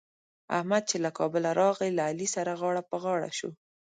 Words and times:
احمد 0.57 0.83
چې 0.89 0.97
له 1.05 1.09
کابله 1.17 1.49
راغی؛ 1.61 1.89
له 1.97 2.03
علي 2.09 2.27
سره 2.35 2.51
غاړه 2.61 2.83
په 2.89 2.95
غاړه 3.03 3.29
شو. 3.37 3.49